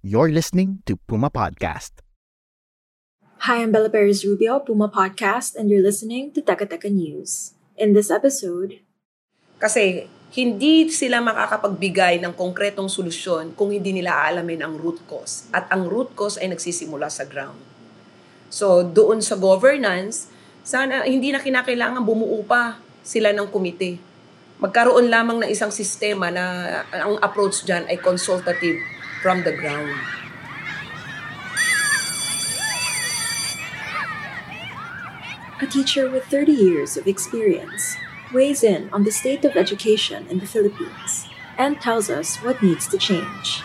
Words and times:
You're 0.00 0.32
listening 0.32 0.80
to 0.88 0.96
Puma 0.96 1.28
Podcast. 1.28 2.00
Hi, 3.44 3.60
I'm 3.60 3.68
Bella 3.68 3.92
Perez 3.92 4.24
Rubio, 4.24 4.56
Puma 4.64 4.88
Podcast, 4.88 5.52
and 5.52 5.68
you're 5.68 5.84
listening 5.84 6.32
to 6.32 6.40
Teka 6.40 6.72
Teka 6.72 6.88
News. 6.88 7.52
In 7.76 7.92
this 7.92 8.08
episode, 8.08 8.80
Kasi 9.60 10.08
hindi 10.32 10.88
sila 10.88 11.20
makakapagbigay 11.20 12.16
ng 12.24 12.32
konkretong 12.32 12.88
solusyon 12.88 13.52
kung 13.52 13.76
hindi 13.76 13.92
nila 13.92 14.16
aalamin 14.24 14.64
ang 14.64 14.80
root 14.80 15.04
cause. 15.04 15.52
At 15.52 15.68
ang 15.68 15.84
root 15.84 16.16
cause 16.16 16.40
ay 16.40 16.48
nagsisimula 16.48 17.12
sa 17.12 17.28
ground. 17.28 17.60
So, 18.48 18.80
doon 18.80 19.20
sa 19.20 19.36
governance, 19.36 20.32
sana 20.64 21.04
hindi 21.04 21.28
na 21.28 21.44
kinakailangan 21.44 22.00
bumuo 22.00 22.40
pa 22.48 22.80
sila 23.04 23.36
ng 23.36 23.52
komite. 23.52 24.00
Magkaroon 24.64 25.12
lamang 25.12 25.44
ng 25.44 25.52
isang 25.52 25.68
sistema 25.68 26.32
na 26.32 26.44
ang 26.88 27.20
approach 27.20 27.68
dyan 27.68 27.84
ay 27.84 28.00
consultative 28.00 28.80
from 29.22 29.42
the 29.44 29.52
ground. 29.52 29.98
a 35.62 35.66
teacher 35.66 36.08
with 36.08 36.24
30 36.24 36.52
years 36.52 36.96
of 36.96 37.06
experience 37.06 37.94
weighs 38.32 38.62
in 38.64 38.88
on 38.94 39.04
the 39.04 39.12
state 39.12 39.44
of 39.44 39.56
education 39.56 40.26
in 40.30 40.38
the 40.38 40.46
Philippines 40.46 41.28
and 41.58 41.78
tells 41.80 42.08
us 42.08 42.38
what 42.38 42.62
needs 42.62 42.88
to 42.88 42.96
change. 42.96 43.62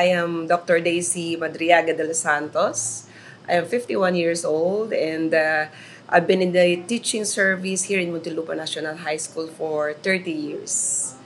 I 0.00 0.04
am 0.16 0.46
Dr. 0.46 0.80
Daisy 0.80 1.36
Madriaga 1.36 1.94
de 1.94 2.04
los 2.04 2.20
Santos. 2.20 3.04
I 3.46 3.60
am 3.60 3.66
51 3.66 4.14
years 4.14 4.46
old 4.46 4.94
and 4.94 5.34
uh, 5.34 5.66
I've 6.08 6.26
been 6.26 6.40
in 6.40 6.52
the 6.52 6.82
teaching 6.88 7.26
service 7.26 7.82
here 7.84 8.00
in 8.00 8.08
Muntinlupa 8.08 8.56
National 8.56 8.96
High 8.96 9.18
School 9.18 9.48
for 9.48 9.92
30 9.92 10.32
years. 10.32 11.16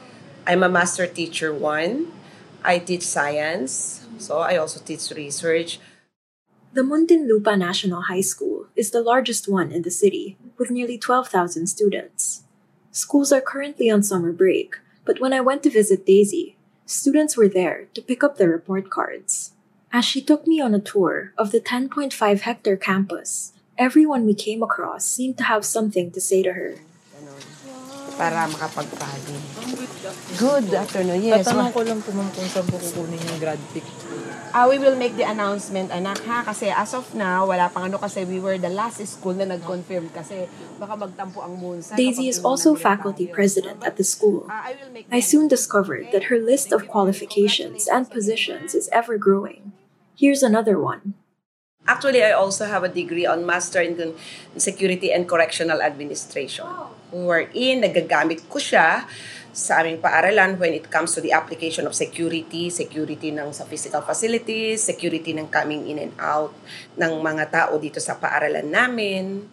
I'm 0.44 0.64
a 0.64 0.68
master 0.68 1.06
teacher 1.06 1.54
one. 1.54 2.10
I 2.64 2.80
teach 2.80 3.06
science, 3.06 4.08
so 4.18 4.38
I 4.38 4.56
also 4.56 4.80
teach 4.80 5.08
research. 5.14 5.78
The 6.72 6.82
Muntinlupa 6.82 7.56
National 7.56 8.10
High 8.10 8.26
School 8.26 8.66
is 8.74 8.90
the 8.90 9.02
largest 9.02 9.46
one 9.46 9.70
in 9.70 9.82
the 9.82 9.94
city, 9.94 10.36
with 10.58 10.72
nearly 10.72 10.98
12,000 10.98 11.68
students. 11.68 12.42
Schools 12.90 13.30
are 13.30 13.40
currently 13.40 13.88
on 13.88 14.02
summer 14.02 14.32
break, 14.32 14.74
but 15.04 15.20
when 15.20 15.32
I 15.32 15.40
went 15.40 15.62
to 15.62 15.70
visit 15.70 16.04
Daisy, 16.04 16.53
students 16.86 17.36
were 17.36 17.48
there 17.48 17.86
to 17.94 18.02
pick 18.02 18.22
up 18.22 18.36
their 18.36 18.48
report 18.48 18.90
cards. 18.90 19.52
As 19.92 20.04
she 20.04 20.20
took 20.20 20.46
me 20.46 20.60
on 20.60 20.74
a 20.74 20.80
tour 20.80 21.32
of 21.38 21.52
the 21.52 21.60
10.5 21.60 22.40
hectare 22.40 22.76
campus, 22.76 23.52
everyone 23.78 24.26
we 24.26 24.34
came 24.34 24.62
across 24.62 25.04
seemed 25.04 25.38
to 25.38 25.44
have 25.44 25.64
something 25.64 26.10
to 26.10 26.20
say 26.20 26.42
to 26.42 26.52
her. 26.52 26.74
Para. 28.16 28.48
Good 30.34 30.74
afternoon. 30.74 31.22
Yes. 31.22 31.46
Tatanong 31.46 31.70
ko 31.70 31.80
lang 31.86 32.00
po 32.02 32.10
ma'am 32.10 32.26
kung 32.34 32.48
saan 32.50 32.66
po 32.66 32.80
kukunin 32.80 33.20
yung 33.22 33.38
grad 33.38 33.60
pick. 33.70 33.86
Ah, 34.54 34.70
we 34.70 34.78
will 34.78 34.94
make 34.94 35.18
the 35.18 35.26
announcement, 35.26 35.90
anak, 35.90 36.22
ha? 36.30 36.46
Kasi 36.46 36.70
as 36.70 36.94
of 36.94 37.10
now, 37.10 37.42
wala 37.42 37.66
pang 37.74 37.90
ano 37.90 37.98
kasi 37.98 38.22
we 38.22 38.38
were 38.38 38.54
the 38.54 38.70
last 38.70 39.02
school 39.02 39.34
na 39.34 39.50
nag-confirm 39.50 40.14
kasi 40.14 40.46
baka 40.78 40.94
magtampo 40.94 41.42
ang 41.42 41.58
Monsa. 41.58 41.98
Daisy 41.98 42.30
is 42.30 42.38
also 42.38 42.78
faculty 42.78 43.26
president 43.26 43.82
at 43.82 43.98
the 43.98 44.06
school. 44.06 44.46
I 45.10 45.18
soon 45.18 45.50
discovered 45.50 46.14
that 46.14 46.30
her 46.30 46.38
list 46.38 46.70
of 46.70 46.86
qualifications 46.86 47.90
and 47.90 48.06
positions 48.06 48.78
is 48.78 48.86
ever 48.94 49.18
growing. 49.18 49.74
Here's 50.14 50.46
another 50.46 50.78
one. 50.78 51.18
Actually, 51.84 52.24
I 52.24 52.32
also 52.32 52.64
have 52.64 52.80
a 52.80 52.88
degree 52.88 53.26
on 53.26 53.44
Master 53.44 53.82
in 53.82 54.16
Security 54.56 55.12
and 55.12 55.28
Correctional 55.28 55.82
Administration. 55.82 56.64
Wherein, 57.12 57.84
nagagamit 57.84 58.48
ko 58.48 58.56
siya 58.56 59.04
sa 59.54 59.86
aming 59.86 60.02
paaralan 60.02 60.58
when 60.58 60.74
it 60.74 60.90
comes 60.90 61.14
to 61.14 61.22
the 61.22 61.30
application 61.30 61.86
of 61.86 61.94
security, 61.94 62.66
security 62.66 63.30
ng 63.30 63.54
sa 63.54 63.62
physical 63.62 64.02
facilities, 64.02 64.82
security 64.82 65.30
ng 65.30 65.46
coming 65.46 65.86
in 65.86 66.02
and 66.02 66.14
out 66.18 66.50
ng 66.98 67.22
mga 67.22 67.54
tao 67.54 67.78
dito 67.78 68.02
sa 68.02 68.18
paaralan 68.18 68.66
namin. 68.66 69.46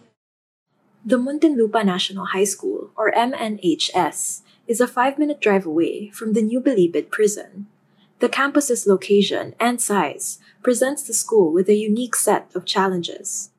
The 1.06 1.22
Muntinlupa 1.22 1.86
National 1.86 2.34
High 2.34 2.50
School, 2.50 2.90
or 2.98 3.14
MNHS, 3.14 4.42
is 4.66 4.82
a 4.82 4.90
five 4.90 5.22
minute 5.22 5.38
drive 5.38 5.62
away 5.62 6.10
from 6.10 6.34
the 6.34 6.42
New 6.42 6.58
Bilibid 6.58 7.14
prison. 7.14 7.70
The 8.18 8.30
campus's 8.30 8.86
location 8.90 9.54
and 9.62 9.78
size 9.78 10.42
presents 10.66 11.06
the 11.06 11.14
school 11.14 11.54
with 11.54 11.70
a 11.70 11.78
unique 11.78 12.18
set 12.18 12.50
of 12.54 12.66
challenges. 12.66 13.51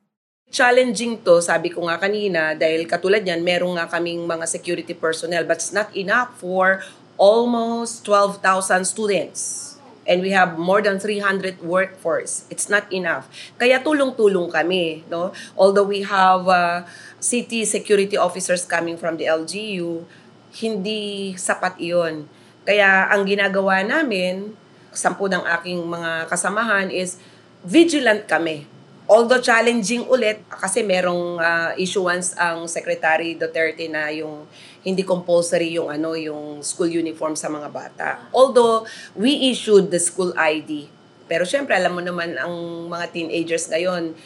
Challenging 0.54 1.18
to, 1.26 1.42
sabi 1.42 1.66
ko 1.74 1.90
nga 1.90 1.98
kanina, 1.98 2.54
dahil 2.54 2.86
katulad 2.86 3.26
yan, 3.26 3.42
meron 3.42 3.74
nga 3.74 3.90
kaming 3.90 4.22
mga 4.22 4.46
security 4.46 4.94
personnel 4.94 5.42
but 5.42 5.58
it's 5.58 5.74
not 5.74 5.90
enough 5.98 6.30
for 6.38 6.78
almost 7.18 8.06
12,000 8.06 8.86
students. 8.86 9.74
And 10.06 10.22
we 10.22 10.30
have 10.30 10.54
more 10.54 10.78
than 10.78 11.02
300 11.02 11.58
workforce. 11.58 12.46
It's 12.54 12.70
not 12.70 12.86
enough. 12.94 13.26
Kaya 13.58 13.82
tulong-tulong 13.82 14.54
kami. 14.54 15.02
No? 15.10 15.34
Although 15.58 15.90
we 15.90 16.06
have 16.06 16.46
uh, 16.46 16.86
city 17.18 17.66
security 17.66 18.14
officers 18.14 18.62
coming 18.62 18.94
from 18.94 19.18
the 19.18 19.26
LGU, 19.26 20.06
hindi 20.54 21.34
sapat 21.34 21.82
iyon. 21.82 22.30
Kaya 22.62 23.10
ang 23.10 23.26
ginagawa 23.26 23.82
namin, 23.82 24.54
sampu 24.94 25.26
ng 25.26 25.42
aking 25.58 25.82
mga 25.82 26.30
kasamahan 26.30 26.94
is 26.94 27.18
vigilant 27.66 28.30
kami. 28.30 28.70
Although 29.04 29.44
challenging 29.44 30.08
ulit 30.08 30.48
kasi 30.48 30.80
merong 30.80 31.36
uh, 31.36 31.76
issuance 31.76 32.32
ang 32.40 32.64
Secretary 32.64 33.36
Duterte 33.36 33.84
na 33.84 34.08
yung 34.08 34.48
hindi 34.80 35.04
compulsory 35.04 35.76
yung 35.76 35.92
ano 35.92 36.16
yung 36.16 36.64
school 36.64 36.88
uniform 36.88 37.36
sa 37.36 37.52
mga 37.52 37.68
bata. 37.68 38.08
Although 38.32 38.88
we 39.12 39.52
issued 39.52 39.92
the 39.92 40.00
school 40.00 40.32
ID. 40.40 40.88
Pero 41.28 41.44
syempre 41.44 41.76
alam 41.76 41.92
mo 41.92 42.00
naman 42.00 42.40
ang 42.40 42.88
mga 42.88 43.12
teenagers 43.12 43.68
ngayon 43.68 44.16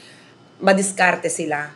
madiskarte 0.63 1.27
sila. 1.27 1.75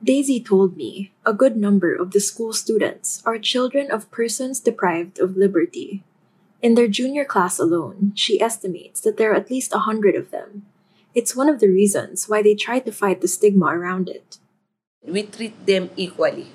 Daisy 0.00 0.40
told 0.40 0.78
me 0.78 1.12
a 1.26 1.34
good 1.34 1.58
number 1.58 1.92
of 1.92 2.14
the 2.14 2.22
school 2.22 2.54
students 2.54 3.20
are 3.26 3.42
children 3.42 3.90
of 3.90 4.08
persons 4.14 4.62
deprived 4.62 5.18
of 5.18 5.36
liberty. 5.36 6.06
In 6.62 6.72
their 6.72 6.88
junior 6.88 7.26
class 7.26 7.58
alone, 7.58 8.12
she 8.14 8.40
estimates 8.40 9.02
that 9.02 9.18
there 9.18 9.32
are 9.32 9.36
at 9.36 9.50
least 9.50 9.74
a 9.74 9.84
hundred 9.84 10.14
of 10.16 10.30
them. 10.30 10.69
It's 11.10 11.34
one 11.34 11.50
of 11.50 11.58
the 11.58 11.66
reasons 11.66 12.30
why 12.30 12.38
they 12.38 12.54
try 12.54 12.78
to 12.78 12.94
fight 12.94 13.18
the 13.18 13.26
stigma 13.26 13.74
around 13.74 14.06
it. 14.06 14.38
We 15.02 15.26
treat 15.26 15.58
them 15.66 15.90
equally. 15.98 16.46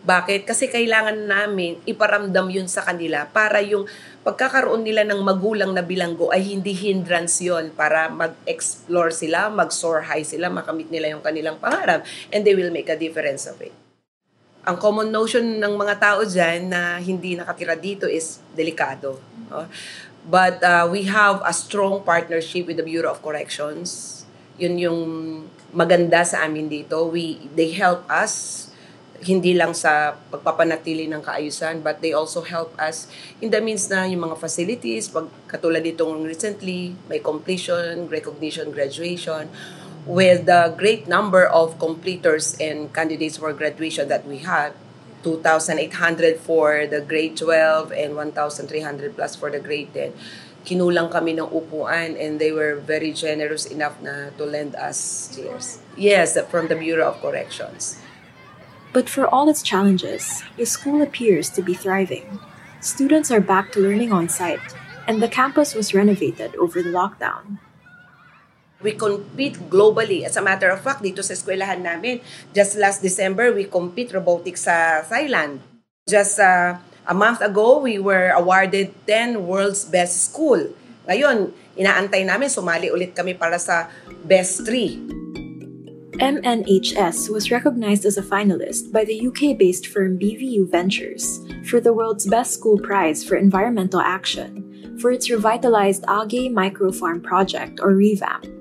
Bakit? 0.00 0.48
Kasi 0.48 0.72
kailangan 0.72 1.28
namin 1.28 1.76
iparamdam 1.84 2.48
yun 2.48 2.64
sa 2.64 2.80
kanila 2.80 3.28
para 3.28 3.60
yung 3.60 3.84
pagkakaroon 4.24 4.80
nila 4.80 5.04
ng 5.04 5.20
magulang 5.20 5.76
na 5.76 5.84
bilanggo 5.84 6.32
ay 6.32 6.40
hindi 6.40 6.72
hindrance 6.72 7.44
yon 7.44 7.76
para 7.76 8.08
mag-explore 8.08 9.12
sila, 9.12 9.52
mag-soar 9.52 10.08
high 10.08 10.24
sila, 10.24 10.48
makamit 10.48 10.88
nila 10.88 11.12
yung 11.12 11.20
kanilang 11.20 11.60
pangarap 11.60 12.00
and 12.32 12.48
they 12.48 12.56
will 12.56 12.72
make 12.72 12.88
a 12.88 12.96
difference 12.96 13.44
of 13.44 13.60
it. 13.60 13.76
Ang 14.64 14.80
common 14.80 15.12
notion 15.12 15.60
ng 15.60 15.76
mga 15.76 16.00
tao 16.00 16.24
dyan 16.24 16.72
na 16.72 16.96
hindi 16.96 17.36
nakatira 17.36 17.76
dito 17.76 18.08
is 18.08 18.40
delikado. 18.56 19.20
no? 19.52 19.68
But 20.24 20.60
uh, 20.62 20.88
we 20.90 21.08
have 21.08 21.40
a 21.44 21.52
strong 21.52 22.04
partnership 22.04 22.66
with 22.68 22.76
the 22.76 22.86
Bureau 22.86 23.10
of 23.10 23.24
Corrections. 23.24 24.22
Yun 24.60 24.76
yung 24.76 25.00
maganda 25.72 26.26
sa 26.26 26.44
amin 26.44 26.68
dito. 26.68 27.08
We, 27.08 27.40
they 27.56 27.72
help 27.72 28.04
us 28.10 28.66
hindi 29.20 29.52
lang 29.52 29.76
sa 29.76 30.16
pagpapanatili 30.32 31.04
ng 31.12 31.20
kaayusan 31.20 31.84
but 31.84 32.00
they 32.00 32.16
also 32.16 32.40
help 32.40 32.72
us 32.80 33.04
in 33.44 33.52
the 33.52 33.60
means 33.60 33.84
na 33.92 34.08
yung 34.08 34.24
mga 34.24 34.40
facilities 34.40 35.12
pag 35.12 35.28
katulad 35.44 35.84
ditong 35.84 36.24
recently 36.24 36.96
may 37.04 37.20
completion, 37.20 38.08
recognition, 38.08 38.72
graduation 38.72 39.52
with 40.08 40.48
the 40.48 40.72
great 40.76 41.04
number 41.04 41.44
of 41.44 41.76
completers 41.76 42.56
and 42.60 42.92
candidates 42.96 43.36
for 43.36 43.52
graduation 43.52 44.08
that 44.08 44.24
we 44.24 44.40
had, 44.40 44.72
2,800 45.22 46.40
for 46.40 46.86
the 46.86 47.00
grade 47.00 47.36
12 47.36 47.92
and 47.92 48.16
1,300 48.16 49.16
plus 49.16 49.36
for 49.36 49.50
the 49.50 49.60
grade 49.60 49.92
10, 49.94 50.12
kinulang 50.64 51.10
kami 51.10 51.32
ng 51.32 51.48
upuan 51.48 52.16
and 52.20 52.40
they 52.40 52.52
were 52.52 52.76
very 52.76 53.12
generous 53.12 53.64
enough 53.66 53.96
na 54.02 54.28
to 54.36 54.44
lend 54.44 54.76
us 54.76 55.28
chairs. 55.32 55.80
Yes, 55.96 56.36
from 56.48 56.68
the 56.68 56.76
Bureau 56.76 57.08
of 57.08 57.20
Corrections. 57.20 58.00
But 58.92 59.08
for 59.08 59.26
all 59.26 59.48
its 59.48 59.62
challenges, 59.62 60.42
the 60.56 60.66
school 60.66 61.00
appears 61.00 61.48
to 61.50 61.62
be 61.62 61.74
thriving. 61.74 62.40
Students 62.80 63.30
are 63.30 63.40
back 63.40 63.72
to 63.72 63.80
learning 63.80 64.10
on 64.10 64.28
site, 64.28 64.74
and 65.06 65.22
the 65.22 65.28
campus 65.28 65.74
was 65.74 65.94
renovated 65.94 66.56
over 66.56 66.82
the 66.82 66.90
lockdown. 66.90 67.60
We 68.80 68.96
compete 68.96 69.68
globally. 69.68 70.24
As 70.24 70.36
a 70.36 70.42
matter 70.42 70.72
of 70.72 70.80
fact, 70.80 71.04
dito 71.04 71.20
sa 71.20 71.36
eskwelahan 71.36 71.84
namin, 71.84 72.24
just 72.56 72.80
last 72.80 73.04
December, 73.04 73.52
we 73.52 73.68
compete 73.68 74.16
robotics 74.16 74.64
sa 74.64 75.04
Thailand. 75.04 75.60
Just 76.08 76.40
uh, 76.40 76.80
a 77.04 77.14
month 77.14 77.44
ago, 77.44 77.76
we 77.84 78.00
were 78.00 78.32
awarded 78.32 78.96
10 79.04 79.44
World's 79.44 79.84
Best 79.84 80.32
School. 80.32 80.72
Ngayon, 81.04 81.52
inaantay 81.76 82.24
namin, 82.24 82.48
sumali 82.48 82.88
ulit 82.88 83.12
kami 83.12 83.36
para 83.36 83.60
sa 83.60 83.92
Best 84.24 84.64
3. 84.64 85.20
MNHS 86.20 87.32
was 87.32 87.48
recognized 87.50 88.04
as 88.04 88.20
a 88.20 88.24
finalist 88.24 88.92
by 88.92 89.04
the 89.04 89.16
UK-based 89.16 89.88
firm 89.88 90.20
BVU 90.20 90.68
Ventures 90.68 91.40
for 91.64 91.80
the 91.80 91.96
World's 91.96 92.28
Best 92.28 92.52
School 92.52 92.76
Prize 92.76 93.24
for 93.24 93.36
Environmental 93.40 94.00
Action 94.00 94.68
for 95.00 95.10
its 95.10 95.32
revitalized 95.32 96.04
Algae 96.08 96.52
Microfarm 96.52 97.24
project 97.24 97.80
or 97.80 97.96
revamp. 97.96 98.59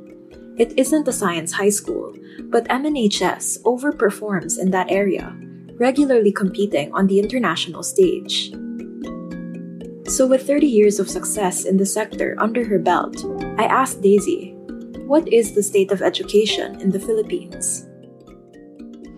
It 0.60 0.76
isn't 0.76 1.08
a 1.08 1.16
science 1.16 1.56
high 1.56 1.72
school, 1.72 2.12
but 2.52 2.68
MNHS 2.68 3.64
overperforms 3.64 4.60
in 4.60 4.72
that 4.72 4.92
area, 4.92 5.32
regularly 5.80 6.34
competing 6.36 6.92
on 6.92 7.08
the 7.08 7.18
international 7.18 7.82
stage. 7.82 8.52
So, 10.12 10.28
with 10.28 10.44
30 10.44 10.68
years 10.68 11.00
of 11.00 11.10
success 11.10 11.64
in 11.64 11.78
the 11.78 11.86
sector 11.86 12.36
under 12.40 12.68
her 12.68 12.78
belt, 12.78 13.24
I 13.56 13.72
asked 13.72 14.02
Daisy, 14.02 14.52
what 15.08 15.32
is 15.32 15.56
the 15.56 15.64
state 15.64 15.96
of 15.96 16.02
education 16.02 16.76
in 16.82 16.92
the 16.92 17.00
Philippines? 17.00 17.88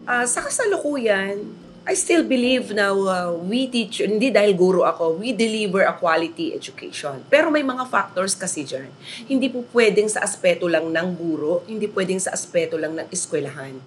Uh, 0.06 0.30
sa 0.30 0.46
kasalukuyan, 0.46 1.58
I 1.82 1.98
still 1.98 2.22
believe 2.22 2.78
na 2.78 2.94
uh, 2.94 3.34
we 3.42 3.66
teach, 3.66 4.06
hindi 4.06 4.30
dahil 4.30 4.54
guro 4.54 4.86
ako, 4.86 5.18
we 5.18 5.34
deliver 5.34 5.82
a 5.82 5.98
quality 5.98 6.54
education. 6.54 7.26
Pero 7.26 7.50
may 7.50 7.66
mga 7.66 7.90
factors 7.90 8.38
kasi 8.38 8.62
dyan. 8.62 8.94
Hindi 9.26 9.50
po 9.50 9.66
pwedeng 9.74 10.06
sa 10.06 10.22
aspeto 10.22 10.70
lang 10.70 10.94
ng 10.94 11.08
guro, 11.18 11.66
hindi 11.66 11.90
pwedeng 11.90 12.22
sa 12.22 12.38
aspeto 12.38 12.78
lang 12.78 12.94
ng 12.94 13.10
eskwelahan. 13.10 13.82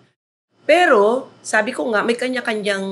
Pero, 0.66 1.30
sabi 1.38 1.70
ko 1.70 1.86
nga, 1.94 2.02
may 2.02 2.18
kanya-kanyang 2.18 2.82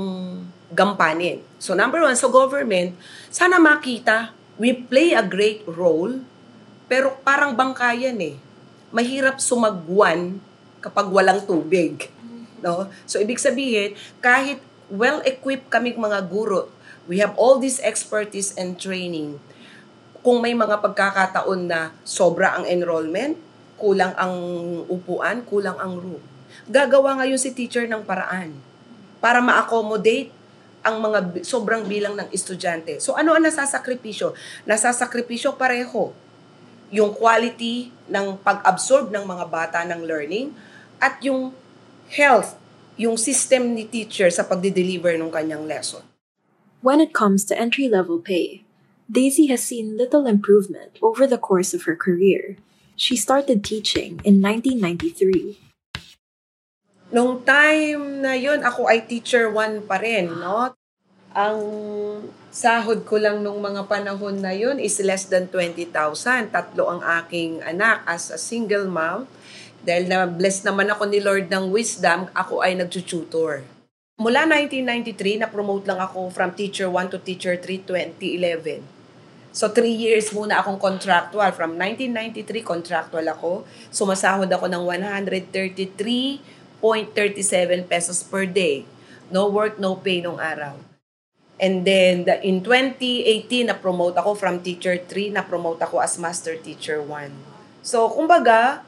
gampanin. 0.71 1.43
So 1.59 1.75
number 1.75 1.99
one, 1.99 2.15
so 2.15 2.31
government, 2.31 2.95
sana 3.27 3.59
makita, 3.59 4.31
we 4.55 4.71
play 4.71 5.19
a 5.19 5.25
great 5.27 5.67
role, 5.67 6.23
pero 6.87 7.19
parang 7.27 7.59
bangkayan 7.59 8.23
eh. 8.23 8.39
Mahirap 8.95 9.43
sumagwan 9.43 10.39
kapag 10.79 11.11
walang 11.11 11.43
tubig. 11.43 12.07
No? 12.63 12.87
So 13.03 13.19
ibig 13.19 13.43
sabihin, 13.43 13.99
kahit 14.23 14.63
well-equipped 14.93 15.73
kaming 15.73 15.97
mga 15.97 16.29
guro. 16.29 16.69
We 17.09 17.25
have 17.25 17.33
all 17.41 17.57
this 17.57 17.81
expertise 17.81 18.53
and 18.61 18.77
training. 18.77 19.41
Kung 20.21 20.45
may 20.45 20.53
mga 20.53 20.85
pagkakataon 20.85 21.67
na 21.67 21.97
sobra 22.05 22.55
ang 22.61 22.69
enrollment, 22.69 23.41
kulang 23.81 24.15
ang 24.15 24.37
upuan, 24.87 25.43
kulang 25.49 25.75
ang 25.81 25.99
room. 25.99 26.23
Gagawa 26.71 27.19
ngayon 27.19 27.41
si 27.41 27.51
teacher 27.51 27.89
ng 27.91 28.07
paraan 28.07 28.55
para 29.19 29.43
ma-accommodate 29.43 30.31
ang 30.87 31.03
mga 31.03 31.43
sobrang 31.43 31.83
bilang 31.89 32.15
ng 32.15 32.29
estudyante. 32.31 33.03
So 33.03 33.19
ano 33.19 33.35
ang 33.35 33.43
nasasakripisyo? 33.43 34.37
Nasasakripisyo 34.69 35.59
pareho. 35.59 36.15
Yung 36.93 37.17
quality 37.17 37.91
ng 38.07 38.39
pag-absorb 38.45 39.11
ng 39.11 39.25
mga 39.27 39.45
bata 39.49 39.79
ng 39.89 40.07
learning 40.07 40.55
at 41.03 41.19
yung 41.25 41.51
health 42.13 42.62
yung 43.03 43.19
system 43.19 43.75
ni 43.75 43.83
teacher 43.83 44.31
sa 44.31 44.47
pagde-deliver 44.47 45.19
ng 45.19 45.35
kanyang 45.35 45.67
lesson. 45.67 46.07
When 46.79 47.03
it 47.03 47.11
comes 47.11 47.43
to 47.51 47.59
entry-level 47.59 48.23
pay, 48.23 48.63
Daisy 49.11 49.51
has 49.51 49.67
seen 49.67 49.99
little 49.99 50.31
improvement 50.31 51.03
over 51.03 51.27
the 51.27 51.39
course 51.39 51.75
of 51.75 51.83
her 51.91 51.99
career. 51.99 52.57
She 52.95 53.19
started 53.19 53.67
teaching 53.67 54.23
in 54.23 54.39
1993. 54.39 55.59
Nung 57.13 57.43
time 57.45 58.23
na 58.25 58.39
yon 58.39 58.63
ako 58.63 58.89
ay 58.89 59.05
teacher 59.05 59.51
1 59.51 59.85
pa 59.91 60.01
rin, 60.01 60.33
no? 60.33 60.73
Ang 61.35 61.59
sahod 62.49 63.05
ko 63.05 63.19
lang 63.21 63.45
nung 63.45 63.61
mga 63.61 63.85
panahon 63.91 64.41
na 64.41 64.55
yon 64.55 64.81
is 64.81 64.97
less 65.05 65.29
than 65.29 65.51
20,000. 65.51 65.93
Tatlo 66.55 66.89
ang 66.89 67.03
aking 67.21 67.61
anak 67.67 68.01
as 68.09 68.33
a 68.33 68.41
single 68.41 68.89
mom 68.89 69.29
dahil 69.83 70.07
na 70.07 70.31
blessed 70.31 70.63
naman 70.67 70.91
ako 70.91 71.11
ni 71.11 71.19
Lord 71.19 71.51
ng 71.51 71.75
wisdom, 71.75 72.31
ako 72.33 72.63
ay 72.63 72.79
nagtututor. 72.79 73.67
Mula 74.23 74.47
1993, 74.47 75.43
na-promote 75.43 75.91
lang 75.91 75.99
ako 75.99 76.31
from 76.31 76.55
teacher 76.55 76.87
1 76.87 77.11
to 77.11 77.19
teacher 77.19 77.59
3, 77.59 77.83
2011. 77.83 78.87
So, 79.53 79.69
three 79.69 79.93
years 79.93 80.31
muna 80.31 80.63
akong 80.63 80.79
contractual. 80.79 81.51
From 81.53 81.77
1993, 81.77 82.65
contractual 82.65 83.27
ako. 83.29 83.67
Sumasahod 83.91 84.49
ako 84.49 84.71
ng 84.71 84.87
133.37 84.87 86.81
pesos 87.85 88.25
per 88.25 88.47
day. 88.47 88.87
No 89.29 89.51
work, 89.51 89.83
no 89.83 89.99
pay 89.99 90.23
nung 90.23 90.39
araw. 90.39 90.79
And 91.61 91.83
then, 91.83 92.25
the, 92.25 92.41
in 92.47 92.63
2018, 92.65 93.75
na-promote 93.75 94.17
ako 94.17 94.39
from 94.39 94.63
teacher 94.63 94.97
3, 94.97 95.35
na-promote 95.35 95.83
ako 95.83 95.99
as 95.99 96.15
master 96.17 96.55
teacher 96.57 97.03
1. 97.03 97.11
So, 97.83 98.07
kumbaga, 98.09 98.87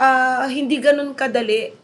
uh, 0.00 0.48
hindi 0.48 0.80
ganun 0.80 1.12
kadali. 1.12 1.76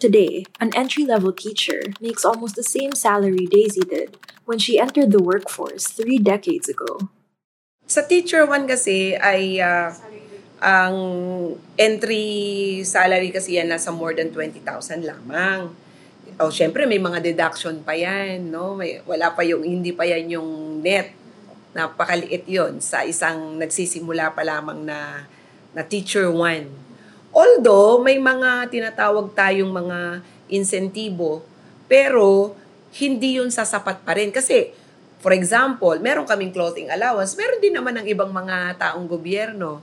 Today, 0.00 0.48
an 0.56 0.72
entry-level 0.72 1.36
teacher 1.36 1.92
makes 2.00 2.24
almost 2.24 2.56
the 2.56 2.64
same 2.64 2.96
salary 2.96 3.44
Daisy 3.44 3.84
did 3.84 4.16
when 4.48 4.56
she 4.56 4.80
entered 4.80 5.12
the 5.12 5.20
workforce 5.20 5.92
three 5.92 6.16
decades 6.16 6.72
ago. 6.72 7.12
Sa 7.84 8.00
teacher 8.08 8.48
1 8.48 8.64
kasi 8.64 9.12
ay 9.20 9.60
uh, 9.60 9.92
ang 10.64 10.96
entry 11.76 12.80
salary 12.80 13.28
kasi 13.28 13.60
yan 13.60 13.68
nasa 13.68 13.92
more 13.92 14.16
than 14.16 14.32
20,000 14.32 15.04
lamang. 15.04 15.76
O 16.40 16.48
oh, 16.48 16.52
syempre 16.54 16.88
may 16.88 16.96
mga 16.96 17.20
deduction 17.20 17.84
pa 17.84 17.92
yan, 17.92 18.48
no? 18.48 18.80
May, 18.80 19.04
wala 19.04 19.36
pa 19.36 19.44
yung 19.44 19.60
hindi 19.60 19.92
pa 19.92 20.08
yan 20.08 20.32
yung 20.32 20.80
net. 20.80 21.12
Napakaliit 21.76 22.48
'yon 22.48 22.80
sa 22.80 23.04
isang 23.04 23.60
nagsisimula 23.60 24.32
pa 24.32 24.40
lamang 24.48 24.80
na 24.80 25.28
na 25.76 25.84
teacher 25.84 26.32
1. 26.32 26.89
Although, 27.30 28.02
may 28.02 28.18
mga 28.18 28.66
tinatawag 28.70 29.30
tayong 29.34 29.70
mga 29.70 30.22
insentibo, 30.50 31.46
pero 31.86 32.58
hindi 32.98 33.38
yun 33.38 33.54
sasapat 33.54 34.02
pa 34.02 34.18
rin. 34.18 34.34
Kasi, 34.34 34.74
for 35.22 35.30
example, 35.30 35.94
meron 36.02 36.26
kaming 36.26 36.50
clothing 36.50 36.90
allowance, 36.90 37.38
meron 37.38 37.62
din 37.62 37.74
naman 37.74 37.94
ng 38.02 38.06
ibang 38.10 38.34
mga 38.34 38.78
taong 38.78 39.06
gobyerno. 39.06 39.78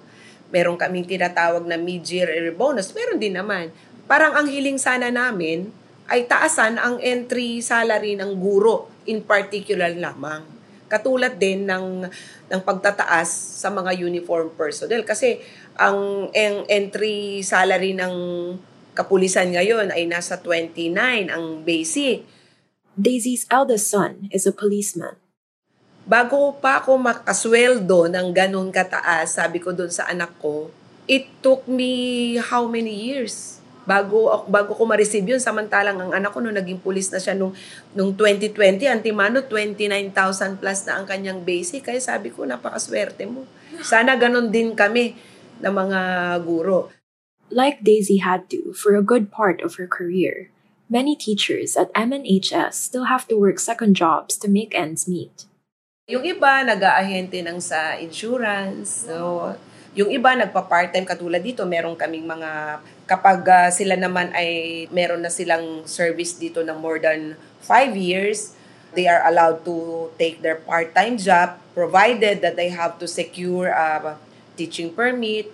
Meron 0.51 0.79
kaming 0.79 1.07
tinatawag 1.07 1.63
na 1.67 1.75
mid-year 1.75 2.51
bonus, 2.55 2.91
meron 2.91 3.19
din 3.19 3.35
naman. 3.35 3.71
Parang 4.07 4.35
ang 4.35 4.47
hiling 4.47 4.79
sana 4.79 5.11
namin 5.11 5.67
ay 6.07 6.23
taasan 6.23 6.79
ang 6.79 6.99
entry 7.03 7.59
salary 7.59 8.15
ng 8.15 8.31
guro 8.39 8.87
in 9.03 9.19
particular 9.19 9.91
lamang. 9.91 10.43
Katulad 10.87 11.35
din 11.35 11.67
ng, 11.67 12.07
ng 12.47 12.61
pagtataas 12.63 13.27
sa 13.59 13.67
mga 13.67 13.91
uniform 13.99 14.55
personnel. 14.55 15.03
Kasi 15.03 15.43
ang, 15.77 16.29
ang 16.33 16.57
entry 16.67 17.45
salary 17.45 17.93
ng 17.93 18.13
kapulisan 18.97 19.53
ngayon 19.53 19.93
ay 19.93 20.09
nasa 20.09 20.41
29 20.41 20.89
ang 21.29 21.61
basic. 21.61 22.25
Daisy's 22.97 23.45
eldest 23.53 23.93
son 23.93 24.25
is 24.33 24.49
a 24.49 24.53
policeman. 24.53 25.13
Bago 26.07 26.57
pa 26.57 26.81
ako 26.81 26.97
makasweldo 26.97 28.09
ng 28.09 28.33
ganun 28.33 28.73
kataas, 28.73 29.37
sabi 29.37 29.61
ko 29.61 29.69
doon 29.69 29.93
sa 29.93 30.09
anak 30.09 30.33
ko, 30.41 30.73
it 31.05 31.29
took 31.45 31.69
me 31.69 32.33
how 32.41 32.65
many 32.65 32.89
years? 32.89 33.61
Bago, 33.87 34.43
bago 34.51 34.75
ko 34.75 34.83
ma-receive 34.83 35.23
yun, 35.23 35.39
samantalang 35.39 35.95
ang 35.95 36.11
anak 36.11 36.35
ko 36.35 36.43
nung 36.43 36.57
naging 36.57 36.81
pulis 36.83 37.07
na 37.07 37.23
siya 37.23 37.37
nung, 37.37 37.55
nung 37.95 38.11
2020, 38.11 38.83
antimano, 38.83 39.45
29,000 39.45 40.59
plus 40.59 40.79
na 40.89 40.99
ang 40.99 41.05
kanyang 41.07 41.39
basic. 41.39 41.87
Kaya 41.87 42.01
sabi 42.01 42.33
ko, 42.33 42.43
napakaswerte 42.43 43.23
mo. 43.23 43.47
Sana 43.79 44.19
ganun 44.19 44.51
din 44.51 44.75
kami 44.75 45.15
ng 45.63 45.73
mga 45.73 46.01
guro. 46.43 46.89
Like 47.47 47.83
Daisy 47.83 48.19
had 48.19 48.51
to 48.51 48.75
for 48.75 48.95
a 48.95 49.05
good 49.05 49.31
part 49.31 49.63
of 49.63 49.79
her 49.79 49.87
career, 49.87 50.51
many 50.91 51.15
teachers 51.15 51.79
at 51.79 51.93
MNHS 51.95 52.75
still 52.75 53.07
have 53.07 53.27
to 53.31 53.39
work 53.39 53.59
second 53.59 53.95
jobs 53.95 54.35
to 54.43 54.51
make 54.51 54.75
ends 54.75 55.07
meet. 55.07 55.47
Yung 56.07 56.23
iba 56.23 56.63
nag-aahente 56.63 57.43
ng 57.43 57.59
sa 57.59 57.99
insurance. 57.99 59.07
So, 59.07 59.51
yung 59.91 60.11
iba 60.11 60.35
nagpa-part-time 60.35 61.03
katulad 61.03 61.43
dito, 61.43 61.67
meron 61.67 61.99
kaming 61.99 62.23
mga 62.23 62.79
Kapag 63.07 63.39
ah, 63.47 63.71
sila 63.71 63.95
naman 63.95 64.35
ay 64.35 64.83
meron 64.91 65.23
na 65.23 65.31
silang 65.31 65.87
service 65.87 66.35
dito 66.35 66.59
ng 66.59 66.75
more 66.75 66.99
than 66.99 67.39
5 67.63 67.95
years, 67.95 68.51
they 68.91 69.07
are 69.07 69.23
allowed 69.23 69.63
to 69.63 70.11
take 70.19 70.43
their 70.43 70.59
part-time 70.59 71.15
job 71.15 71.55
provided 71.71 72.43
that 72.43 72.59
they 72.59 72.67
have 72.67 72.99
to 72.99 73.07
secure 73.07 73.71
a 73.71 74.19
teaching 74.57 74.89
permit. 74.89 75.53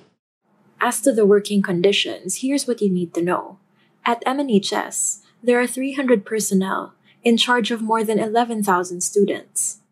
As 0.80 1.04
to 1.04 1.12
the 1.12 1.28
working 1.28 1.62
conditions, 1.62 2.40
here's 2.40 2.66
what 2.66 2.80
you 2.80 2.90
need 2.90 3.14
to 3.14 3.22
know. 3.22 3.60
At 4.08 4.24
MNHS, 4.24 5.24
there 5.44 5.60
are 5.60 5.68
300 5.68 6.24
personnel 6.24 6.96
in 7.24 7.36
charge 7.36 7.72
of 7.72 7.84
more 7.84 8.04
than 8.04 8.20
11,000 8.20 8.68
students. 9.00 9.84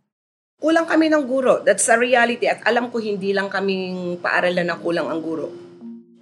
Kulang 0.62 0.86
kami 0.86 1.10
ng 1.10 1.26
guro. 1.26 1.64
That's 1.64 1.88
a 1.90 1.98
reality. 1.98 2.46
At 2.46 2.62
alam 2.68 2.94
ko 2.94 3.02
hindi 3.02 3.34
lang 3.34 3.50
kaming 3.50 4.22
paaralan 4.22 4.68
na 4.68 4.78
kulang 4.78 5.10
ang 5.10 5.24
guro. 5.24 5.50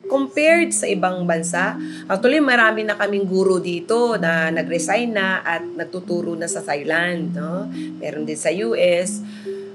Compared 0.09 0.73
sa 0.73 0.89
ibang 0.89 1.27
bansa, 1.29 1.77
actually 2.09 2.41
marami 2.41 2.81
na 2.81 2.97
kaming 2.97 3.29
guro 3.29 3.61
dito 3.61 4.17
na 4.17 4.49
nag-resign 4.49 5.13
na 5.13 5.45
at 5.45 5.61
nagtuturo 5.61 6.33
na 6.33 6.49
sa 6.49 6.65
Thailand. 6.65 7.35
No? 7.35 7.69
Meron 8.01 8.25
din 8.25 8.39
sa 8.39 8.49
US. 8.49 9.21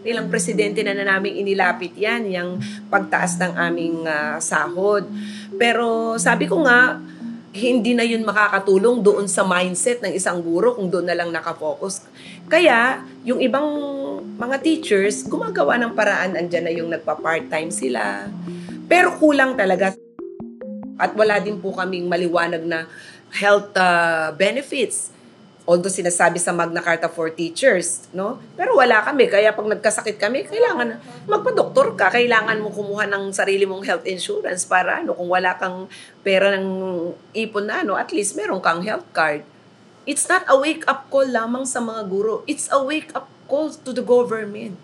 Ilang 0.04 0.28
presidente 0.28 0.84
na 0.84 0.92
na 0.92 1.16
namin 1.16 1.40
inilapit 1.40 1.96
yan, 1.96 2.28
yung 2.28 2.60
pagtaas 2.92 3.40
ng 3.40 3.52
aming 3.56 4.04
ah, 4.04 4.36
sahod. 4.36 5.08
Pero 5.56 6.14
sabi 6.20 6.44
ko 6.44 6.60
nga, 6.60 7.00
hindi 7.54 7.94
na 7.94 8.02
yun 8.02 8.26
makakatulong 8.26 8.98
doon 8.98 9.30
sa 9.30 9.46
mindset 9.46 10.02
ng 10.02 10.10
isang 10.10 10.42
guro 10.42 10.74
kung 10.74 10.90
doon 10.90 11.06
na 11.06 11.14
lang 11.14 11.30
nakafocus. 11.30 12.02
Kaya, 12.50 13.06
yung 13.22 13.38
ibang 13.38 13.64
mga 14.34 14.58
teachers, 14.58 15.22
gumagawa 15.30 15.78
ng 15.78 15.94
paraan, 15.94 16.34
andyan 16.34 16.66
na 16.66 16.74
yung 16.74 16.90
nagpa-part-time 16.90 17.70
sila. 17.70 18.26
Pero 18.90 19.14
kulang 19.22 19.54
talaga. 19.54 19.94
At 20.98 21.14
wala 21.14 21.38
din 21.38 21.62
po 21.62 21.70
kaming 21.70 22.10
maliwanag 22.10 22.66
na 22.66 22.90
health 23.30 23.70
uh, 23.78 24.34
benefits. 24.34 25.13
Although 25.64 25.88
sinasabi 25.88 26.36
sa 26.36 26.52
Magna 26.52 26.84
Carta 26.84 27.08
for 27.08 27.32
teachers, 27.32 28.04
no? 28.12 28.36
Pero 28.52 28.76
wala 28.76 29.00
kami. 29.00 29.32
Kaya 29.32 29.56
pag 29.56 29.64
nagkasakit 29.64 30.20
kami, 30.20 30.44
kailangan 30.44 31.00
magpa-doktor 31.24 31.96
ka. 31.96 32.12
Kailangan 32.12 32.60
mo 32.60 32.68
kumuha 32.68 33.08
ng 33.08 33.32
sarili 33.32 33.64
mong 33.64 33.80
health 33.88 34.04
insurance 34.04 34.68
para 34.68 35.00
ano, 35.00 35.16
kung 35.16 35.32
wala 35.32 35.56
kang 35.56 35.88
pera 36.20 36.52
ng 36.52 36.68
ipon 37.32 37.64
na 37.64 37.80
ano, 37.80 37.96
at 37.96 38.12
least 38.12 38.36
meron 38.36 38.60
kang 38.60 38.84
health 38.84 39.08
card. 39.16 39.40
It's 40.04 40.28
not 40.28 40.44
a 40.52 40.56
wake-up 40.60 41.08
call 41.08 41.32
lamang 41.32 41.64
sa 41.64 41.80
mga 41.80 42.12
guro. 42.12 42.44
It's 42.44 42.68
a 42.68 42.84
wake-up 42.84 43.24
call 43.48 43.72
to 43.72 43.90
the 43.96 44.04
government. 44.04 44.76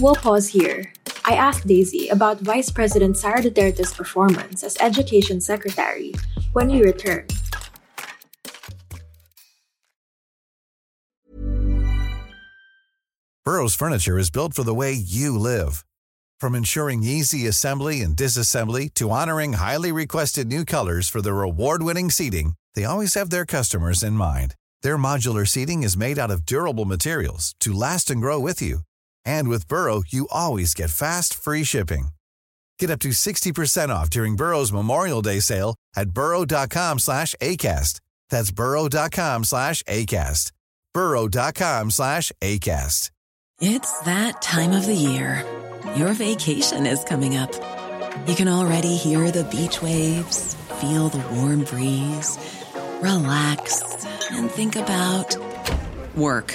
We'll 0.00 0.16
pause 0.16 0.56
here. 0.56 0.96
I 1.28 1.32
asked 1.34 1.66
Daisy 1.66 2.08
about 2.08 2.40
Vice 2.40 2.70
President 2.70 3.18
Sara 3.18 3.42
Duterte's 3.42 3.92
performance 3.92 4.64
as 4.64 4.78
Education 4.80 5.42
Secretary 5.42 6.14
when 6.54 6.68
we 6.68 6.82
return. 6.82 7.26
Burrow's 13.44 13.74
furniture 13.74 14.16
is 14.16 14.30
built 14.30 14.54
for 14.54 14.64
the 14.64 14.72
way 14.72 14.94
you 14.94 15.38
live. 15.38 15.84
From 16.40 16.54
ensuring 16.54 17.02
easy 17.02 17.46
assembly 17.46 18.00
and 18.00 18.16
disassembly 18.16 18.92
to 18.94 19.10
honoring 19.10 19.52
highly 19.54 19.92
requested 19.92 20.48
new 20.48 20.64
colors 20.64 21.10
for 21.10 21.20
their 21.20 21.42
award-winning 21.42 22.10
seating, 22.10 22.54
they 22.74 22.86
always 22.86 23.12
have 23.12 23.28
their 23.28 23.44
customers 23.44 24.02
in 24.02 24.14
mind. 24.14 24.54
Their 24.80 24.96
modular 24.96 25.46
seating 25.46 25.82
is 25.82 25.94
made 25.94 26.18
out 26.18 26.30
of 26.30 26.46
durable 26.46 26.86
materials 26.86 27.54
to 27.60 27.74
last 27.74 28.10
and 28.10 28.22
grow 28.22 28.40
with 28.40 28.62
you. 28.62 28.80
And 29.28 29.48
with 29.48 29.68
Burrow, 29.68 30.02
you 30.08 30.26
always 30.32 30.72
get 30.72 30.90
fast, 30.90 31.34
free 31.34 31.62
shipping. 31.62 32.08
Get 32.78 32.90
up 32.90 33.00
to 33.00 33.10
60% 33.10 33.90
off 33.90 34.08
during 34.08 34.36
Burrow's 34.36 34.72
Memorial 34.72 35.20
Day 35.20 35.40
sale 35.40 35.74
at 35.94 36.10
burrow.com 36.10 36.98
slash 36.98 37.34
ACAST. 37.42 38.00
That's 38.30 38.50
burrow.com 38.50 39.44
slash 39.44 39.82
ACAST. 39.82 40.52
burrow.com 40.94 41.90
slash 41.90 42.32
ACAST. 42.40 43.10
It's 43.60 44.00
that 44.02 44.40
time 44.40 44.72
of 44.72 44.86
the 44.86 44.94
year. 44.94 45.44
Your 45.96 46.14
vacation 46.14 46.86
is 46.86 47.04
coming 47.04 47.36
up. 47.36 47.52
You 48.26 48.34
can 48.34 48.48
already 48.48 48.96
hear 48.96 49.30
the 49.30 49.44
beach 49.44 49.82
waves, 49.82 50.54
feel 50.80 51.08
the 51.08 51.26
warm 51.34 51.64
breeze, 51.64 52.38
relax, 53.02 53.82
and 54.30 54.50
think 54.50 54.76
about 54.76 55.36
work. 56.16 56.54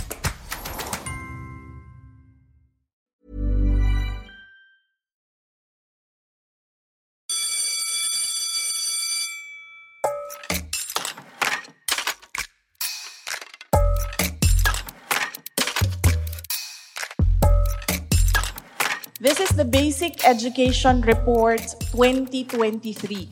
Basic 20.11 20.27
Education 20.27 21.01
Report 21.07 21.61
2023. 21.95 23.29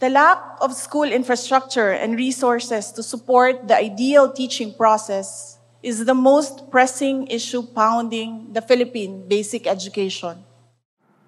The 0.00 0.08
lack 0.10 0.42
of 0.60 0.74
school 0.74 1.04
infrastructure 1.04 1.90
and 1.90 2.18
resources 2.18 2.90
to 2.92 3.02
support 3.02 3.68
the 3.68 3.76
ideal 3.76 4.32
teaching 4.32 4.74
process 4.74 5.58
is 5.84 6.06
the 6.06 6.14
most 6.14 6.68
pressing 6.68 7.28
issue 7.28 7.62
pounding 7.62 8.50
the 8.52 8.60
Philippine 8.60 9.28
basic 9.28 9.68
education. 9.68 10.42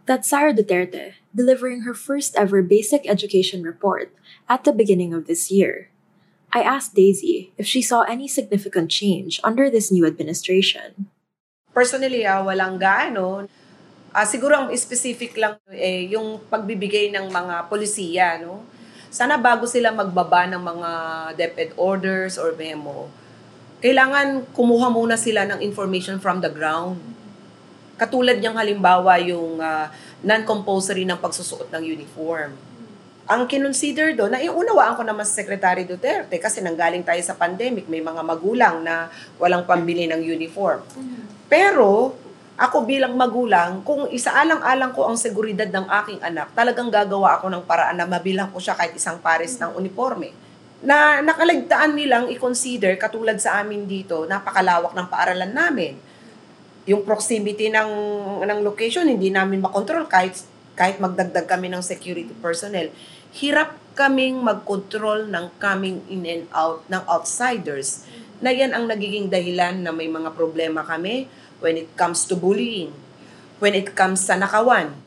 That's 0.06 0.26
Sara 0.26 0.52
Duterte 0.52 1.14
delivering 1.32 1.82
her 1.82 1.94
first 1.94 2.34
ever 2.34 2.60
basic 2.60 3.06
education 3.06 3.62
report 3.62 4.10
at 4.48 4.64
the 4.64 4.72
beginning 4.72 5.14
of 5.14 5.28
this 5.28 5.48
year. 5.48 5.90
I 6.52 6.62
asked 6.62 6.96
Daisy 6.96 7.52
if 7.56 7.68
she 7.68 7.82
saw 7.82 8.02
any 8.02 8.26
significant 8.26 8.90
change 8.90 9.38
under 9.44 9.70
this 9.70 9.92
new 9.92 10.06
administration. 10.06 11.06
Personally, 11.70 12.26
ah, 12.26 12.42
walang 12.42 12.82
gaano. 12.82 13.46
Ah, 14.12 14.28
siguro 14.28 14.52
ang 14.52 14.68
specific 14.76 15.40
lang 15.40 15.56
eh, 15.72 16.12
yung 16.12 16.36
pagbibigay 16.52 17.08
ng 17.16 17.32
mga 17.32 17.72
polisiya, 17.72 18.36
no? 18.44 18.60
Sana 19.08 19.40
bago 19.40 19.64
sila 19.64 19.88
magbaba 19.88 20.44
ng 20.52 20.60
mga 20.60 20.90
DepEd 21.32 21.70
orders 21.80 22.36
or 22.36 22.52
memo, 22.52 23.08
kailangan 23.80 24.44
kumuha 24.52 24.92
muna 24.92 25.16
sila 25.16 25.48
ng 25.48 25.64
information 25.64 26.20
from 26.20 26.44
the 26.44 26.52
ground. 26.52 27.00
Katulad 27.96 28.36
niyang 28.36 28.60
halimbawa 28.60 29.16
yung 29.16 29.56
ah, 29.64 29.88
non-compulsory 30.20 31.08
ng 31.08 31.16
pagsusuot 31.16 31.72
ng 31.72 31.80
uniform. 31.80 32.52
Ang 33.24 33.48
kinonsider 33.48 34.12
doon, 34.12 34.36
naiunawaan 34.36 34.92
ko 34.92 35.08
naman 35.08 35.24
sa 35.24 35.40
Secretary 35.40 35.88
Duterte 35.88 36.36
kasi 36.36 36.60
nanggaling 36.60 37.00
tayo 37.00 37.22
sa 37.24 37.32
pandemic, 37.32 37.88
may 37.88 38.04
mga 38.04 38.20
magulang 38.20 38.84
na 38.84 39.08
walang 39.40 39.64
pambili 39.64 40.04
ng 40.04 40.20
uniform. 40.20 40.84
Pero, 41.48 42.12
ako 42.56 42.84
bilang 42.84 43.16
magulang, 43.16 43.80
kung 43.80 44.04
isaalang-alang 44.12 44.92
ko 44.92 45.08
ang 45.08 45.16
seguridad 45.16 45.68
ng 45.72 45.88
aking 46.04 46.20
anak, 46.20 46.52
talagang 46.52 46.92
gagawa 46.92 47.40
ako 47.40 47.48
ng 47.48 47.64
paraan 47.64 47.96
na 47.96 48.04
mabilang 48.04 48.52
ko 48.52 48.60
siya 48.60 48.76
kahit 48.76 48.92
isang 48.92 49.16
pares 49.24 49.56
ng 49.56 49.72
uniforme. 49.72 50.36
Na 50.84 51.24
nakalagdaan 51.24 51.96
nilang 51.96 52.28
i-consider, 52.28 53.00
katulad 53.00 53.40
sa 53.40 53.64
amin 53.64 53.88
dito, 53.88 54.28
napakalawak 54.28 54.92
ng 54.92 55.06
paaralan 55.08 55.52
namin. 55.54 55.96
Yung 56.84 57.08
proximity 57.08 57.72
ng, 57.72 57.90
ng 58.44 58.60
location, 58.60 59.08
hindi 59.08 59.32
namin 59.32 59.62
makontrol 59.64 60.04
kahit, 60.04 60.44
kahit 60.76 61.00
magdagdag 61.00 61.48
kami 61.48 61.72
ng 61.72 61.80
security 61.80 62.36
personnel. 62.42 62.92
Hirap 63.32 63.80
kaming 63.96 64.44
mag-control 64.44 65.24
ng 65.28 65.56
coming 65.56 66.04
in 66.12 66.28
and 66.28 66.44
out 66.52 66.84
ng 66.88 67.00
outsiders 67.08 68.04
na 68.42 68.50
yan 68.50 68.74
ang 68.74 68.90
nagiging 68.90 69.30
dahilan 69.30 69.78
na 69.80 69.94
may 69.94 70.10
mga 70.10 70.34
problema 70.34 70.82
kami 70.82 71.30
when 71.62 71.78
it 71.78 71.88
comes 71.96 72.26
to 72.26 72.34
bullying, 72.34 72.90
when 73.62 73.72
it 73.72 73.94
comes 73.94 74.26
sa 74.26 74.34
nakawan. 74.34 74.98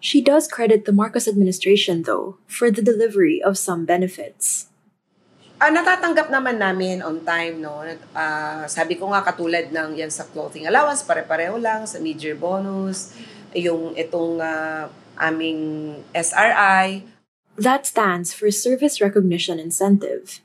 She 0.00 0.24
does 0.24 0.48
credit 0.48 0.88
the 0.88 0.96
Marcos 0.96 1.28
administration, 1.28 2.08
though, 2.08 2.40
for 2.48 2.72
the 2.72 2.80
delivery 2.80 3.42
of 3.42 3.60
some 3.60 3.84
benefits. 3.84 4.70
Ah, 5.60 5.68
natatanggap 5.68 6.32
naman 6.32 6.56
namin 6.56 7.04
on 7.04 7.20
time, 7.20 7.60
no? 7.60 7.84
Ah, 8.16 8.64
sabi 8.64 8.96
ko 8.96 9.12
nga 9.12 9.20
katulad 9.20 9.68
ng 9.68 10.00
yan 10.00 10.08
sa 10.08 10.24
clothing 10.24 10.64
allowance, 10.64 11.04
pare-pareho 11.04 11.60
lang, 11.60 11.84
sa 11.84 12.00
mid-year 12.00 12.32
bonus, 12.32 13.12
yung 13.52 13.92
itong 13.92 14.40
ah, 14.40 14.88
aming 15.20 15.92
SRI. 16.16 17.04
That 17.60 17.84
stands 17.84 18.32
for 18.32 18.48
Service 18.48 19.04
Recognition 19.04 19.60
Incentive. 19.60 20.40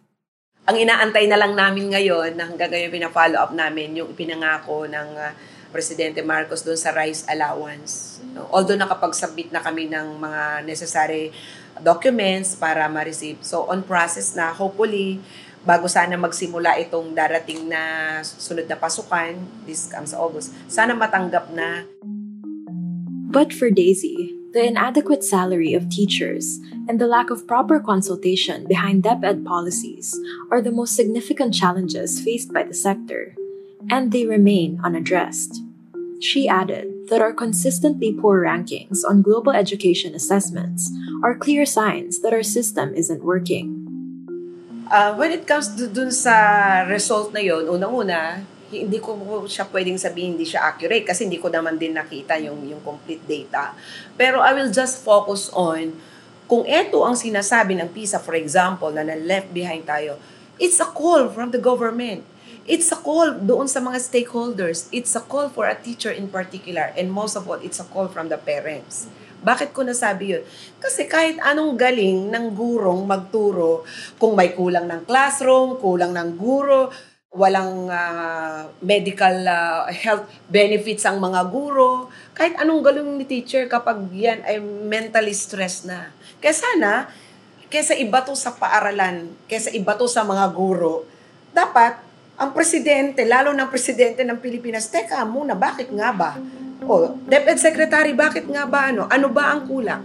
Ang 0.66 0.82
inaantay 0.82 1.30
na 1.30 1.38
lang 1.38 1.54
namin 1.54 1.94
ngayon, 1.94 2.34
na 2.34 2.50
hanggang 2.50 2.74
ngayon 2.74 2.90
pina-follow 2.90 3.38
up 3.38 3.54
namin, 3.54 3.94
yung 4.02 4.10
ipinangako 4.10 4.90
ng 4.90 5.10
ah, 5.14 5.38
Presidente 5.70 6.26
Marcos 6.26 6.66
doon 6.66 6.80
sa 6.80 6.90
rice 6.90 7.22
allowance. 7.30 8.18
No? 8.34 8.50
Although 8.50 8.80
nakapag-submit 8.80 9.54
na 9.54 9.62
kami 9.62 9.86
ng 9.94 10.18
mga 10.18 10.66
necessary 10.66 11.30
documents 11.78 12.58
para 12.58 12.90
ma-receive. 12.90 13.38
So 13.46 13.70
on 13.70 13.86
process 13.86 14.34
na, 14.34 14.58
hopefully, 14.58 15.22
bago 15.62 15.86
sana 15.86 16.18
magsimula 16.18 16.82
itong 16.82 17.14
darating 17.14 17.70
na 17.70 17.82
sunod 18.26 18.66
na 18.66 18.78
pasukan, 18.78 19.38
this 19.70 19.86
comes 19.86 20.18
August, 20.18 20.54
sana 20.66 20.98
matanggap 20.98 21.50
na. 21.54 21.86
But 23.30 23.54
for 23.54 23.70
Daisy, 23.70 24.35
the 24.56 24.64
inadequate 24.64 25.22
salary 25.22 25.74
of 25.74 25.90
teachers 25.92 26.64
and 26.88 26.96
the 26.96 27.12
lack 27.12 27.30
of 27.30 27.46
proper 27.46 27.78
consultation 27.78 28.64
behind 28.64 29.04
DepEd 29.04 29.44
policies 29.44 30.16
are 30.50 30.62
the 30.62 30.72
most 30.72 30.96
significant 30.96 31.54
challenges 31.54 32.24
faced 32.24 32.54
by 32.54 32.64
the 32.64 32.74
sector, 32.74 33.36
and 33.92 34.14
they 34.14 34.24
remain 34.26 34.80
unaddressed. 34.82 35.60
She 36.22 36.48
added 36.48 36.88
that 37.12 37.20
our 37.20 37.34
consistently 37.34 38.16
poor 38.16 38.48
rankings 38.48 39.04
on 39.04 39.22
global 39.22 39.52
education 39.52 40.16
assessments 40.16 40.88
are 41.22 41.36
clear 41.36 41.66
signs 41.66 42.24
that 42.24 42.32
our 42.32 42.44
system 42.44 42.96
isn't 42.96 43.28
working. 43.28 43.84
Uh, 44.88 45.20
when 45.20 45.36
it 45.36 45.46
comes 45.46 45.76
to 45.76 45.92
dun 45.92 46.16
sa 46.16 46.88
result 46.88 47.36
na 47.36 47.44
yon, 47.44 47.68
unang-una, 47.68 48.48
hindi 48.72 48.98
ko 48.98 49.18
siya 49.46 49.70
pwedeng 49.70 49.98
sabihin 50.00 50.38
hindi 50.38 50.48
siya 50.48 50.74
accurate 50.74 51.06
kasi 51.06 51.30
hindi 51.30 51.38
ko 51.38 51.50
naman 51.50 51.78
din 51.78 51.94
nakita 51.94 52.38
yung, 52.42 52.66
yung 52.66 52.82
complete 52.82 53.22
data. 53.26 53.78
Pero 54.18 54.42
I 54.42 54.56
will 54.58 54.74
just 54.74 55.06
focus 55.06 55.54
on 55.54 55.94
kung 56.46 56.66
ito 56.66 57.02
ang 57.02 57.18
sinasabi 57.18 57.74
ng 57.78 57.90
PISA, 57.90 58.22
for 58.22 58.38
example, 58.38 58.94
na 58.94 59.02
na-left 59.02 59.50
behind 59.50 59.86
tayo, 59.86 60.22
it's 60.62 60.78
a 60.78 60.86
call 60.86 61.30
from 61.34 61.50
the 61.50 61.62
government 61.62 62.22
It's 62.66 62.90
a 62.90 62.98
call 62.98 63.38
doon 63.46 63.70
sa 63.70 63.78
mga 63.78 64.02
stakeholders. 64.02 64.90
It's 64.90 65.14
a 65.14 65.22
call 65.22 65.54
for 65.54 65.70
a 65.70 65.78
teacher 65.78 66.10
in 66.10 66.34
particular. 66.34 66.90
And 66.98 67.14
most 67.14 67.38
of 67.38 67.46
all, 67.46 67.62
it's 67.62 67.78
a 67.78 67.86
call 67.86 68.10
from 68.10 68.26
the 68.26 68.42
parents. 68.42 69.06
Bakit 69.46 69.70
ko 69.70 69.86
nasabi 69.86 70.34
yun? 70.34 70.44
Kasi 70.82 71.06
kahit 71.06 71.38
anong 71.46 71.78
galing 71.78 72.34
ng 72.34 72.58
gurong 72.58 73.06
magturo, 73.06 73.86
kung 74.18 74.34
may 74.34 74.58
kulang 74.58 74.90
ng 74.90 75.06
classroom, 75.06 75.78
kulang 75.78 76.10
ng 76.18 76.34
guro, 76.42 76.90
walang 77.36 77.92
uh, 77.92 78.72
medical 78.80 79.44
uh, 79.44 79.92
health 79.92 80.24
benefits 80.48 81.04
ang 81.04 81.20
mga 81.20 81.52
guro, 81.52 82.08
kahit 82.32 82.56
anong 82.56 82.80
galing 82.80 83.20
ni 83.20 83.28
teacher 83.28 83.68
kapag 83.68 84.08
yan 84.16 84.40
ay 84.48 84.64
mentally 84.64 85.36
stressed 85.36 85.84
na. 85.84 86.16
Kaya 86.40 86.56
sana, 86.56 86.92
kesa 87.68 87.92
iba 88.00 88.24
to 88.24 88.32
sa 88.40 88.56
paaralan, 88.56 89.28
kesa 89.52 89.68
iba 89.76 90.00
to 90.00 90.08
sa 90.08 90.24
mga 90.24 90.48
guro, 90.56 91.04
dapat 91.52 92.00
ang 92.40 92.56
presidente, 92.56 93.28
lalo 93.28 93.52
ng 93.52 93.68
presidente 93.68 94.24
ng 94.24 94.40
Pilipinas, 94.40 94.88
teka 94.88 95.20
muna, 95.28 95.56
bakit 95.56 95.92
nga 95.92 96.16
ba? 96.16 96.40
O, 96.84 97.20
DepEd 97.28 97.60
Secretary, 97.60 98.12
bakit 98.12 98.48
nga 98.48 98.68
ba? 98.68 98.92
Ano, 98.92 99.08
ano 99.08 99.28
ba 99.32 99.56
ang 99.56 99.68
kulang? 99.68 100.04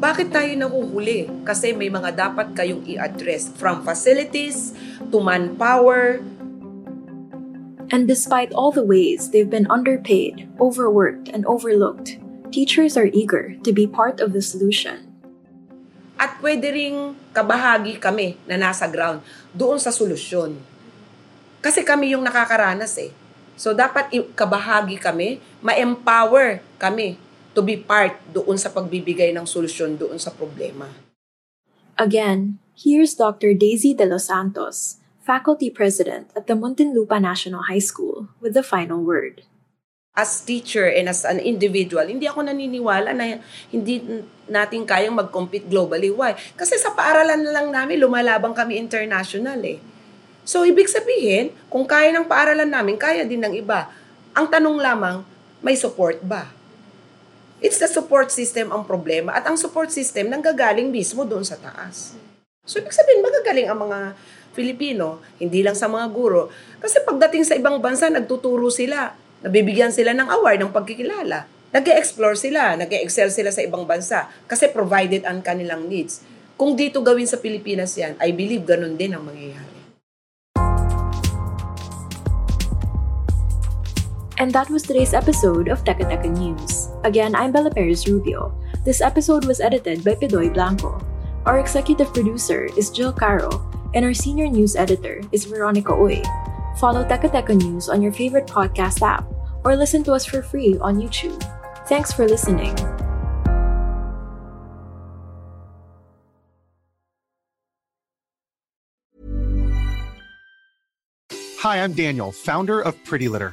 Bakit 0.00 0.32
tayo 0.32 0.50
nahuhuli? 0.56 1.28
Kasi 1.46 1.76
may 1.76 1.92
mga 1.92 2.14
dapat 2.16 2.56
kayong 2.56 2.88
i-address 2.88 3.52
from 3.54 3.84
facilities 3.86 4.72
to 5.12 5.20
manpower. 5.20 6.24
And 7.90 8.06
despite 8.06 8.54
all 8.54 8.70
the 8.70 8.86
ways 8.86 9.34
they've 9.34 9.50
been 9.50 9.66
underpaid, 9.66 10.46
overworked, 10.62 11.26
and 11.26 11.42
overlooked, 11.46 12.22
teachers 12.54 12.94
are 12.94 13.10
eager 13.10 13.58
to 13.66 13.70
be 13.74 13.90
part 13.90 14.22
of 14.22 14.30
the 14.30 14.42
solution. 14.42 15.10
At 16.14 16.38
pwede 16.38 16.70
ring 16.70 17.18
kabahagi 17.34 17.98
kami 17.98 18.38
na 18.46 18.54
nasa 18.54 18.86
ground 18.86 19.26
doon 19.50 19.82
sa 19.82 19.90
solusyon 19.90 20.54
kasi 21.58 21.82
kami 21.82 22.14
yung 22.14 22.22
nakakaranas 22.22 22.94
eh. 23.00 23.10
So 23.58 23.76
dapat 23.76 24.14
kabahagi 24.38 24.96
kami, 24.96 25.42
ma-empower 25.60 26.64
kami 26.80 27.20
to 27.52 27.60
be 27.60 27.76
part 27.76 28.16
doon 28.30 28.56
sa 28.56 28.70
pagbibigay 28.70 29.34
ng 29.34 29.44
solusyon 29.44 29.98
doon 29.98 30.16
sa 30.16 30.30
problema. 30.32 30.88
Again, 32.00 32.62
here's 32.72 33.12
Dr. 33.18 33.52
Daisy 33.52 33.92
De 33.92 34.08
Los 34.08 34.32
Santos, 34.32 34.99
Faculty 35.20 35.68
President 35.68 36.32
at 36.32 36.48
the 36.48 36.56
Muntinlupa 36.56 37.20
National 37.20 37.68
High 37.68 37.84
School, 37.84 38.32
with 38.40 38.56
the 38.56 38.64
final 38.64 39.04
word. 39.04 39.44
As 40.16 40.40
teacher 40.40 40.88
and 40.88 41.12
as 41.12 41.28
an 41.28 41.36
individual, 41.36 42.08
hindi 42.08 42.24
ako 42.24 42.48
naniniwala 42.48 43.12
na 43.12 43.38
hindi 43.68 44.00
natin 44.48 44.88
kayang 44.88 45.14
mag-compete 45.14 45.68
globally. 45.68 46.08
Why? 46.08 46.34
Kasi 46.56 46.80
sa 46.80 46.96
paaralan 46.96 47.46
na 47.46 47.52
lang 47.52 47.68
namin, 47.68 48.00
lumalabang 48.00 48.56
kami 48.56 48.80
international 48.80 49.60
eh. 49.60 49.78
So, 50.42 50.64
ibig 50.64 50.88
sabihin, 50.88 51.52
kung 51.68 51.84
kaya 51.84 52.10
ng 52.16 52.24
paaralan 52.24 52.66
namin, 52.66 52.96
kaya 52.96 53.22
din 53.28 53.44
ng 53.44 53.54
iba. 53.60 53.92
Ang 54.32 54.48
tanong 54.48 54.80
lamang, 54.80 55.22
may 55.60 55.76
support 55.76 56.16
ba? 56.24 56.48
It's 57.60 57.76
the 57.76 57.92
support 57.92 58.32
system 58.32 58.72
ang 58.72 58.88
problema 58.88 59.36
at 59.36 59.44
ang 59.44 59.60
support 59.60 59.92
system 59.92 60.32
nanggagaling 60.32 60.88
mismo 60.88 61.28
doon 61.28 61.44
sa 61.44 61.60
taas. 61.60 62.16
So, 62.64 62.80
ibig 62.80 62.96
sabihin, 62.96 63.20
magagaling 63.20 63.68
ang 63.68 63.78
mga 63.84 63.98
Filipino, 64.50 65.22
hindi 65.38 65.62
lang 65.62 65.78
sa 65.78 65.86
mga 65.86 66.10
guro. 66.10 66.50
Kasi 66.82 67.02
pagdating 67.06 67.46
sa 67.46 67.54
ibang 67.54 67.78
bansa, 67.78 68.10
nagtuturo 68.10 68.66
sila. 68.66 69.14
Nabibigyan 69.46 69.94
sila 69.94 70.10
ng 70.10 70.26
award, 70.26 70.58
ng 70.60 70.72
pagkikilala. 70.74 71.46
nag 71.70 71.86
explore 71.86 72.34
sila, 72.34 72.74
nag 72.74 72.90
excel 72.90 73.30
sila 73.30 73.54
sa 73.54 73.62
ibang 73.62 73.86
bansa 73.86 74.26
kasi 74.50 74.66
provided 74.66 75.22
ang 75.22 75.38
kanilang 75.38 75.86
needs. 75.86 76.18
Kung 76.58 76.74
dito 76.74 76.98
gawin 76.98 77.30
sa 77.30 77.38
Pilipinas 77.38 77.94
yan, 77.94 78.18
I 78.18 78.34
believe 78.34 78.66
ganun 78.66 78.98
din 78.98 79.14
ang 79.14 79.22
mangyayari. 79.22 79.78
And 84.40 84.50
that 84.56 84.66
was 84.66 84.82
today's 84.82 85.14
episode 85.14 85.70
of 85.70 85.86
Teka 85.86 86.10
Teka 86.10 86.26
News. 86.26 86.90
Again, 87.06 87.38
I'm 87.38 87.54
Bella 87.54 87.70
Perez 87.70 88.08
Rubio. 88.10 88.50
This 88.82 88.98
episode 89.04 89.46
was 89.46 89.62
edited 89.62 90.02
by 90.02 90.18
Pidoy 90.18 90.50
Blanco. 90.50 90.98
Our 91.46 91.62
executive 91.62 92.10
producer 92.10 92.66
is 92.74 92.90
Jill 92.90 93.12
Caro, 93.12 93.62
and 93.94 94.04
our 94.04 94.14
senior 94.14 94.46
news 94.46 94.76
editor 94.76 95.20
is 95.32 95.44
Veronica 95.44 95.92
Uy. 95.92 96.22
Follow 96.78 97.04
Teka 97.04 97.30
Teka 97.30 97.56
News 97.56 97.88
on 97.88 98.02
your 98.02 98.12
favorite 98.12 98.46
podcast 98.46 99.02
app, 99.02 99.24
or 99.64 99.76
listen 99.76 100.04
to 100.04 100.12
us 100.12 100.24
for 100.24 100.42
free 100.42 100.78
on 100.78 100.96
YouTube. 100.96 101.36
Thanks 101.86 102.12
for 102.12 102.28
listening. 102.28 102.76
Hi, 111.60 111.84
I'm 111.84 111.92
Daniel, 111.92 112.32
founder 112.32 112.80
of 112.80 112.96
Pretty 113.04 113.28
Litter. 113.28 113.52